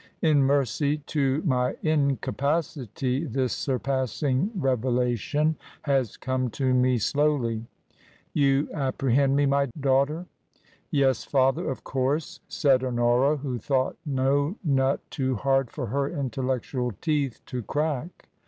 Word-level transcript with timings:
In 0.23 0.41
mercy 0.41 0.97
to 0.97 1.43
my 1.45 1.75
incapacity, 1.83 3.23
this 3.23 3.53
sur 3.53 3.77
passing 3.77 4.49
revelation 4.55 5.57
has 5.83 6.17
come 6.17 6.49
to 6.57 6.73
me 6.73 6.97
slowly. 6.97 7.67
You 8.33 8.65
appre 8.73 9.13
hend 9.13 9.35
me, 9.35 9.45
my 9.45 9.67
daughter 9.79 10.25
?""Yes, 10.89 11.23
father; 11.23 11.69
of 11.69 11.83
course," 11.83 12.39
said 12.47 12.83
Honora, 12.83 13.37
who 13.37 13.59
thought 13.59 13.95
no 14.03 14.55
nut 14.63 15.01
too 15.11 15.35
hard 15.35 15.69
for 15.69 15.85
her 15.85 16.09
intellectual 16.09 16.93
teeth 16.99 17.39
to 17.45 17.61
crack. 17.61 18.27